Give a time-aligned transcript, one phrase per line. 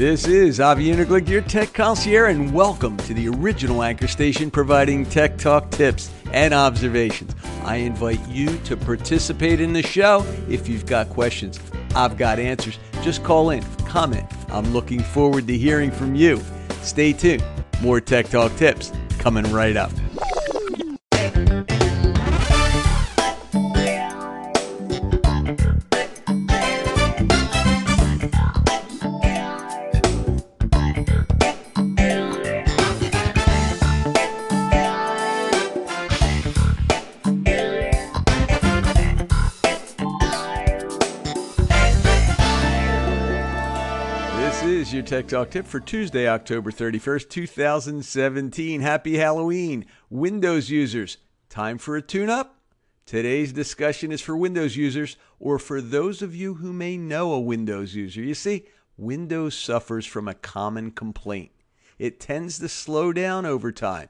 [0.00, 5.04] This is Avi Uniglick, your tech concierge, and welcome to the original anchor station providing
[5.04, 7.34] tech talk tips and observations.
[7.64, 10.24] I invite you to participate in the show.
[10.48, 11.60] If you've got questions,
[11.94, 12.78] I've got answers.
[13.02, 14.24] Just call in, comment.
[14.48, 16.40] I'm looking forward to hearing from you.
[16.80, 17.44] Stay tuned.
[17.82, 19.92] More tech talk tips coming right up.
[44.70, 48.80] Is your Tech Talk tip for Tuesday, October 31st, 2017.
[48.80, 51.16] Happy Halloween, Windows users.
[51.48, 52.60] Time for a tune up?
[53.04, 57.40] Today's discussion is for Windows users or for those of you who may know a
[57.40, 58.22] Windows user.
[58.22, 58.64] You see,
[58.96, 61.50] Windows suffers from a common complaint.
[61.98, 64.08] It tends to slow down over time.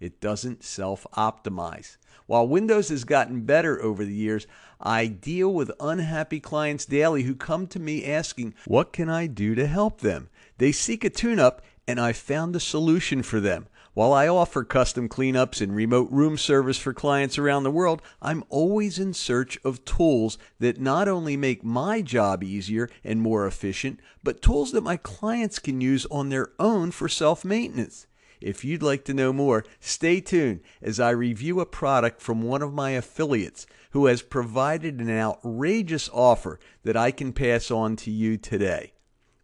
[0.00, 1.96] It doesn't self optimize.
[2.26, 4.46] While Windows has gotten better over the years,
[4.80, 9.54] I deal with unhappy clients daily who come to me asking, What can I do
[9.54, 10.28] to help them?
[10.58, 13.68] They seek a tune up, and I've found a solution for them.
[13.94, 18.44] While I offer custom cleanups and remote room service for clients around the world, I'm
[18.50, 24.00] always in search of tools that not only make my job easier and more efficient,
[24.22, 28.06] but tools that my clients can use on their own for self maintenance.
[28.46, 32.62] If you'd like to know more, stay tuned as I review a product from one
[32.62, 38.10] of my affiliates who has provided an outrageous offer that I can pass on to
[38.12, 38.92] you today.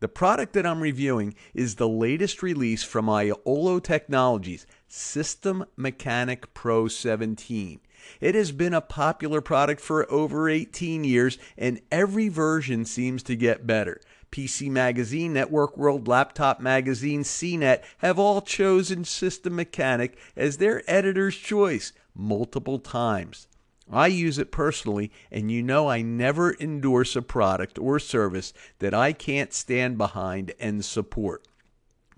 [0.00, 6.88] The product that I'm reviewing is the latest release from Iolo Technologies System Mechanic Pro
[6.88, 7.80] 17.
[8.22, 13.36] It has been a popular product for over 18 years, and every version seems to
[13.36, 14.00] get better.
[14.36, 21.34] PC Magazine, Network World, Laptop Magazine, CNET have all chosen System Mechanic as their editor's
[21.34, 23.48] choice multiple times.
[23.90, 28.92] I use it personally, and you know I never endorse a product or service that
[28.92, 31.48] I can't stand behind and support.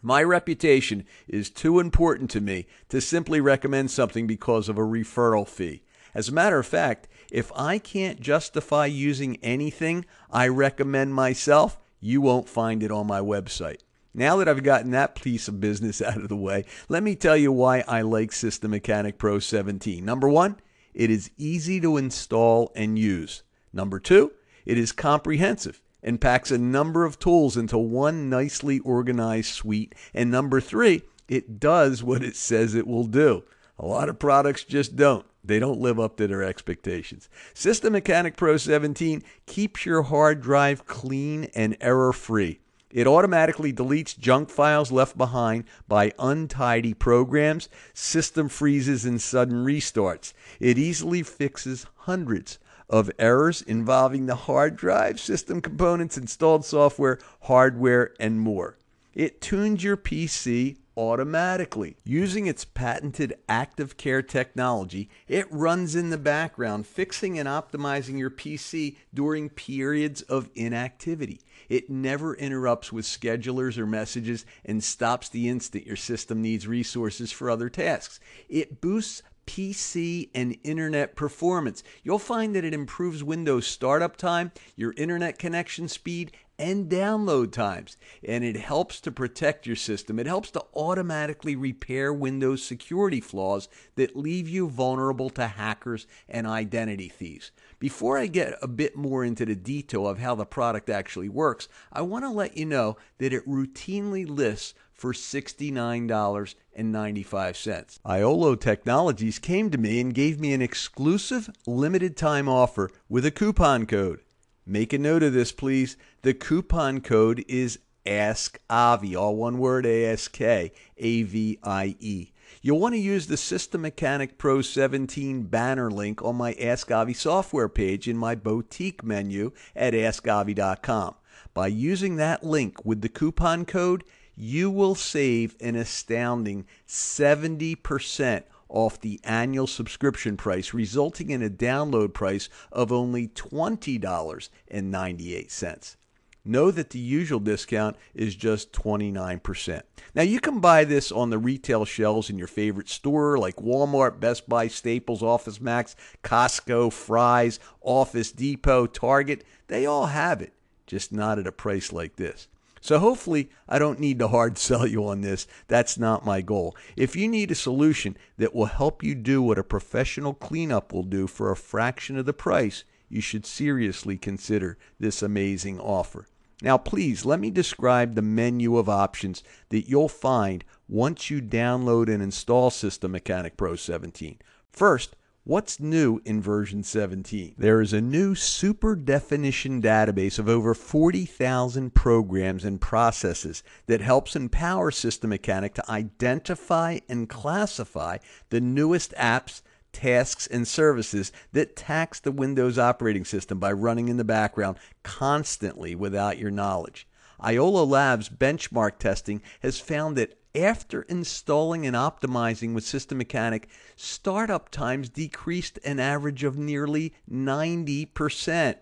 [0.03, 5.47] My reputation is too important to me to simply recommend something because of a referral
[5.47, 5.83] fee.
[6.17, 12.21] As a matter of fact, if I can't justify using anything I recommend myself, you
[12.21, 13.81] won't find it on my website.
[14.15, 17.37] Now that I've gotten that piece of business out of the way, let me tell
[17.37, 20.05] you why I like System Mechanic Pro 17.
[20.05, 20.57] Number one,
[20.95, 23.43] it is easy to install and use.
[23.73, 24.33] Number two,
[24.65, 29.95] it is comprehensive and packs a number of tools into one nicely organized suite.
[30.15, 33.45] And number three, it does what it says it will do.
[33.79, 35.25] A lot of products just don't.
[35.45, 37.29] They don't live up to their expectations.
[37.55, 42.61] System Mechanic Pro 17 keeps your hard drive clean and error free.
[42.91, 50.33] It automatically deletes junk files left behind by untidy programs, system freezes, and sudden restarts.
[50.59, 52.59] It easily fixes hundreds
[52.89, 58.79] of errors involving the hard drive, system components, installed software, hardware, and more.
[59.15, 61.97] It tunes your PC automatically.
[62.03, 68.31] Using its patented active care technology, it runs in the background, fixing and optimizing your
[68.31, 71.41] PC during periods of inactivity.
[71.69, 77.31] It never interrupts with schedulers or messages and stops the instant your system needs resources
[77.31, 78.19] for other tasks.
[78.49, 81.83] It boosts PC and internet performance.
[82.03, 87.97] You'll find that it improves Windows startup time, your internet connection speed, and download times.
[88.27, 90.19] And it helps to protect your system.
[90.19, 96.47] It helps to automatically repair Windows security flaws that leave you vulnerable to hackers and
[96.47, 97.53] identity thieves.
[97.79, 101.69] Before I get a bit more into the detail of how the product actually works,
[101.93, 108.01] I want to let you know that it routinely lists for $69.95.
[108.05, 113.31] Iolo Technologies came to me and gave me an exclusive limited time offer with a
[113.31, 114.23] coupon code.
[114.71, 115.97] Make a note of this, please.
[116.21, 122.33] The coupon code is AskAvi, all one word A S K A V I E.
[122.61, 127.15] You'll want to use the System Mechanic Pro 17 banner link on my Ask Avi
[127.15, 131.15] software page in my boutique menu at askavi.com.
[131.55, 134.05] By using that link with the coupon code,
[134.37, 142.15] you will save an astounding 70% off the annual subscription price, resulting in a download
[142.15, 145.97] price of only $20.98.
[146.45, 149.83] Know that the usual discount is just 29%.
[150.15, 154.19] Now, you can buy this on the retail shelves in your favorite store like Walmart,
[154.19, 159.45] Best Buy, Staples, Office Max, Costco, Fry's, Office Depot, Target.
[159.67, 160.55] They all have it,
[160.87, 162.49] just not at a price like this.
[162.81, 165.47] So hopefully I don't need to hard sell you on this.
[165.67, 166.77] That's not my goal.
[166.97, 171.03] If you need a solution that will help you do what a professional cleanup will
[171.03, 176.27] do for a fraction of the price, you should seriously consider this amazing offer.
[176.61, 182.13] Now, please let me describe the menu of options that you'll find once you download
[182.13, 184.39] and install System Mechanic Pro 17.
[184.73, 185.15] First,
[185.49, 187.55] What's new in version 17?
[187.57, 194.37] There is a new super definition database of over 40,000 programs and processes that helps
[194.37, 198.19] empower System Mechanic to identify and classify
[198.51, 204.19] the newest apps, tasks, and services that tax the Windows operating system by running in
[204.19, 207.09] the background constantly without your knowledge.
[207.43, 214.71] Iolo Labs benchmark testing has found that after installing and optimizing with System Mechanic, startup
[214.71, 218.77] times decreased an average of nearly 90%.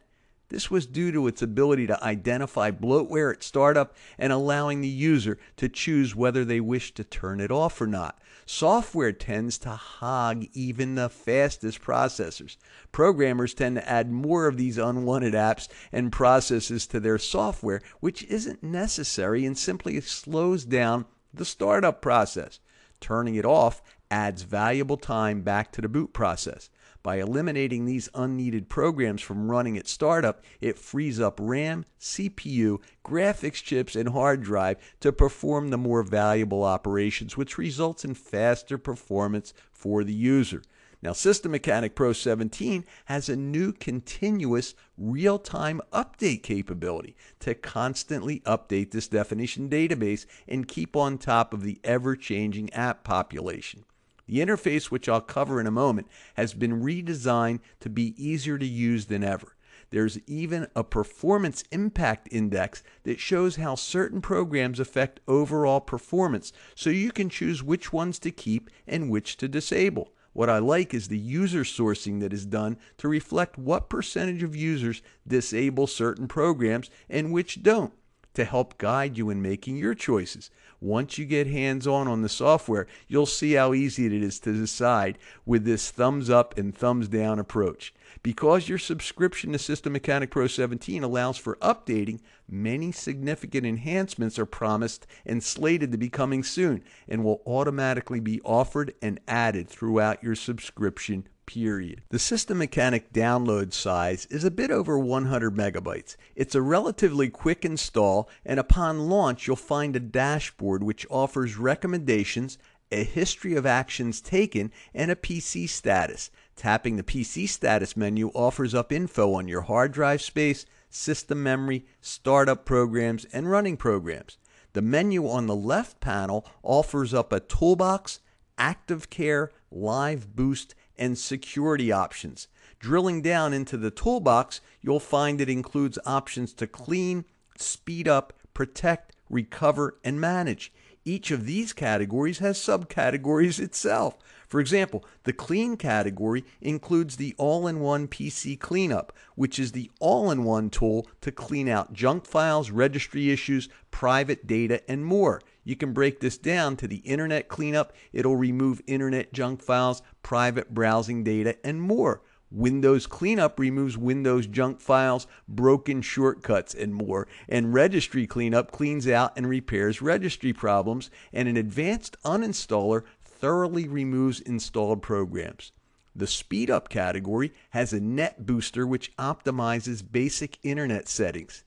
[0.48, 5.38] This was due to its ability to identify bloatware at startup and allowing the user
[5.56, 8.20] to choose whether they wish to turn it off or not.
[8.44, 12.56] Software tends to hog even the fastest processors.
[12.92, 18.22] Programmers tend to add more of these unwanted apps and processes to their software, which
[18.24, 22.60] isn't necessary and simply slows down the startup process.
[23.00, 26.70] Turning it off adds valuable time back to the boot process.
[27.02, 33.62] By eliminating these unneeded programs from running at startup, it frees up RAM, CPU, graphics
[33.62, 39.54] chips, and hard drive to perform the more valuable operations, which results in faster performance
[39.70, 40.62] for the user.
[41.06, 48.40] Now, System Mechanic Pro 17 has a new continuous real time update capability to constantly
[48.40, 53.84] update this definition database and keep on top of the ever changing app population.
[54.26, 58.66] The interface, which I'll cover in a moment, has been redesigned to be easier to
[58.66, 59.54] use than ever.
[59.90, 66.90] There's even a performance impact index that shows how certain programs affect overall performance, so
[66.90, 70.10] you can choose which ones to keep and which to disable.
[70.36, 74.54] What I like is the user sourcing that is done to reflect what percentage of
[74.54, 77.94] users disable certain programs and which don't
[78.36, 80.50] to help guide you in making your choices.
[80.80, 84.52] Once you get hands on on the software, you'll see how easy it is to
[84.52, 87.94] decide with this thumbs up and thumbs down approach.
[88.22, 94.46] Because your subscription to System Mechanic Pro 17 allows for updating, many significant enhancements are
[94.46, 100.22] promised and slated to be coming soon and will automatically be offered and added throughout
[100.22, 102.02] your subscription period.
[102.10, 106.16] The System Mechanic download size is a bit over 100 megabytes.
[106.34, 112.58] It's a relatively quick install, and upon launch, you'll find a dashboard which offers recommendations,
[112.92, 116.30] a history of actions taken, and a PC status.
[116.56, 121.84] Tapping the PC status menu offers up info on your hard drive space, system memory,
[122.00, 124.38] startup programs, and running programs.
[124.72, 128.20] The menu on the left panel offers up a toolbox,
[128.58, 132.48] active care, live boost, and security options.
[132.78, 137.24] Drilling down into the toolbox, you'll find it includes options to clean,
[137.56, 140.72] speed up, protect, recover, and manage.
[141.04, 144.18] Each of these categories has subcategories itself.
[144.48, 149.90] For example, the clean category includes the all in one PC cleanup, which is the
[150.00, 155.40] all in one tool to clean out junk files, registry issues, private data, and more.
[155.66, 157.92] You can break this down to the internet cleanup.
[158.12, 162.22] It'll remove internet junk files, private browsing data, and more.
[162.52, 167.26] Windows Cleanup removes Windows junk files, broken shortcuts, and more.
[167.48, 171.10] And Registry Cleanup cleans out and repairs registry problems.
[171.32, 175.72] And an advanced uninstaller thoroughly removes installed programs.
[176.14, 181.64] The Speed Up category has a Net Booster which optimizes basic internet settings.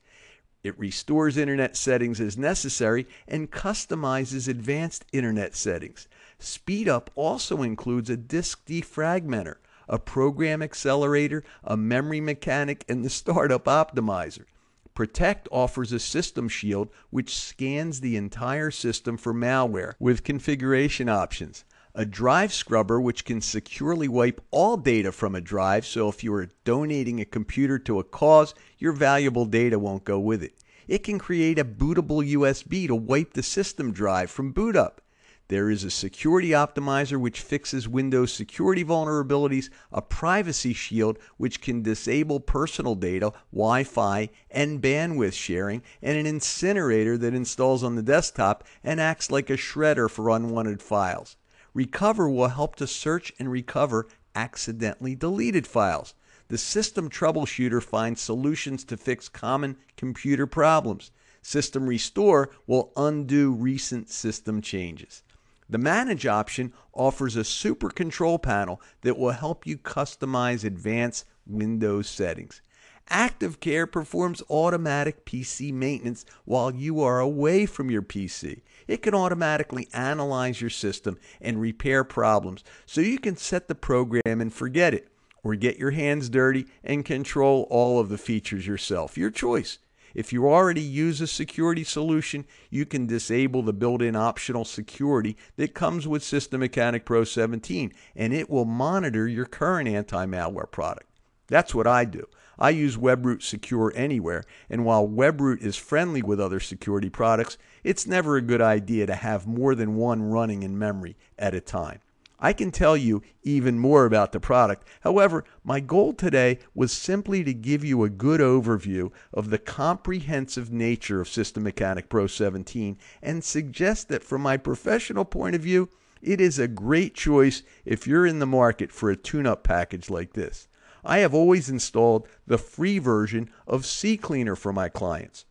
[0.61, 6.07] It restores internet settings as necessary and customizes advanced internet settings.
[6.39, 9.55] SpeedUp also includes a disk defragmenter,
[9.87, 14.45] a program accelerator, a memory mechanic, and the startup optimizer.
[14.93, 21.63] Protect offers a system shield which scans the entire system for malware with configuration options
[21.95, 26.33] a drive scrubber which can securely wipe all data from a drive so if you
[26.33, 30.53] are donating a computer to a cause, your valuable data won't go with it.
[30.87, 35.01] It can create a bootable USB to wipe the system drive from boot up.
[35.49, 41.81] There is a security optimizer which fixes Windows security vulnerabilities, a privacy shield which can
[41.81, 48.03] disable personal data, Wi Fi, and bandwidth sharing, and an incinerator that installs on the
[48.03, 51.35] desktop and acts like a shredder for unwanted files.
[51.73, 56.13] Recover will help to search and recover accidentally deleted files.
[56.47, 61.11] The system troubleshooter finds solutions to fix common computer problems.
[61.41, 65.23] System Restore will undo recent system changes.
[65.69, 72.09] The Manage option offers a super control panel that will help you customize advanced Windows
[72.09, 72.61] settings.
[73.09, 78.61] Active Care performs automatic PC maintenance while you are away from your PC.
[78.87, 84.21] It can automatically analyze your system and repair problems so you can set the program
[84.25, 85.09] and forget it,
[85.43, 89.17] or get your hands dirty and control all of the features yourself.
[89.17, 89.79] Your choice.
[90.15, 95.37] If you already use a security solution, you can disable the built in optional security
[95.55, 100.69] that comes with System Mechanic Pro 17, and it will monitor your current anti malware
[100.69, 101.09] product.
[101.47, 102.27] That's what I do.
[102.61, 108.05] I use WebRoot Secure Anywhere, and while WebRoot is friendly with other security products, it's
[108.05, 112.01] never a good idea to have more than one running in memory at a time.
[112.37, 114.87] I can tell you even more about the product.
[115.01, 120.71] However, my goal today was simply to give you a good overview of the comprehensive
[120.71, 125.89] nature of System Mechanic Pro 17 and suggest that from my professional point of view,
[126.21, 130.09] it is a great choice if you're in the market for a tune up package
[130.09, 130.68] like this.
[131.03, 135.45] I have always installed the free version of CCleaner for my clients.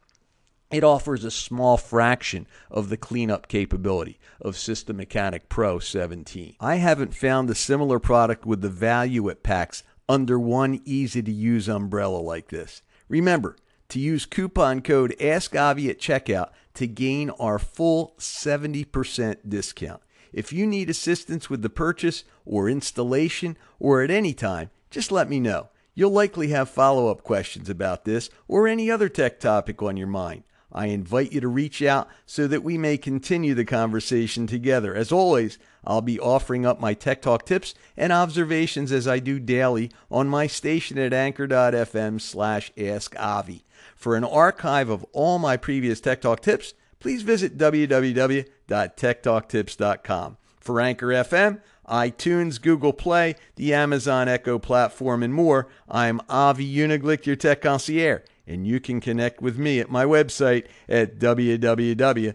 [0.71, 6.57] It offers a small fraction of the cleanup capability of System Mechanic Pro 17.
[6.61, 11.33] I haven't found a similar product with the value it packs under one easy to
[11.33, 12.83] use umbrella like this.
[13.09, 13.57] Remember
[13.89, 20.03] to use coupon code AskAvi at checkout to gain our full 70% discount.
[20.33, 25.29] If you need assistance with the purchase or installation or at any time, just let
[25.29, 25.69] me know.
[25.95, 30.07] You'll likely have follow up questions about this or any other tech topic on your
[30.07, 30.45] mind.
[30.71, 34.95] I invite you to reach out so that we may continue the conversation together.
[34.95, 39.41] As always, I'll be offering up my Tech Talk tips and observations as I do
[39.41, 43.63] daily on my station at anchor.fm slash askavi.
[43.97, 50.37] For an archive of all my previous Tech Talk tips, please visit www.techtalktips.com.
[50.61, 57.27] For Anchor FM, iTunes, Google Play, the Amazon Echo platform, and more, I'm Avi Uniglick,
[57.27, 62.33] your tech concierge and you can connect with me at my website at www.askavi.com.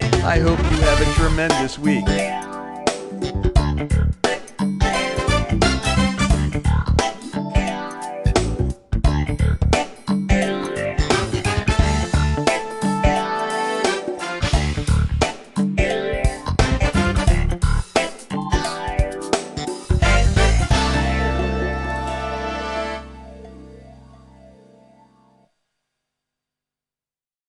[0.00, 2.04] I hope you have a tremendous week.